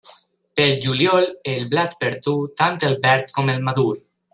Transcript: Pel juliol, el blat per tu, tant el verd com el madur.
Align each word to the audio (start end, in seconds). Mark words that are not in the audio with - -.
Pel 0.59 0.71
juliol, 0.85 1.29
el 1.53 1.69
blat 1.75 1.95
per 2.03 2.11
tu, 2.29 2.35
tant 2.63 2.85
el 2.91 3.01
verd 3.09 3.33
com 3.41 3.57
el 3.59 3.67
madur. 3.73 3.93